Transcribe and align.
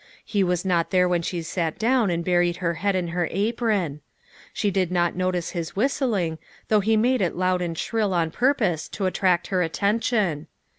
He 0.25 0.43
was 0.43 0.65
not 0.65 0.89
there 0.89 1.07
when 1.07 1.21
she 1.21 1.43
sat 1.43 1.77
down 1.77 2.09
and 2.09 2.25
buried 2.25 2.55
her 2.57 2.73
head 2.73 2.95
in 2.95 3.09
her 3.09 3.27
apron. 3.29 4.01
She 4.51 4.71
did 4.71 4.91
not 4.91 5.15
notice 5.15 5.51
his 5.51 5.75
whistling, 5.75 6.39
though 6.69 6.79
he 6.79 6.97
made 6.97 7.21
it 7.21 7.35
loud 7.35 7.61
and 7.61 7.77
shrill 7.77 8.11
on 8.11 8.31
purpose 8.31 8.89
to 8.89 9.05
attract 9.05 9.49
her 9.49 9.61
attention. 9.61 10.47